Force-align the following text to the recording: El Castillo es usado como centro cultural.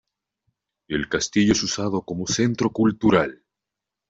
El 0.87 1.07
Castillo 1.09 1.51
es 1.51 1.61
usado 1.61 2.01
como 2.01 2.25
centro 2.25 2.71
cultural. 2.71 3.43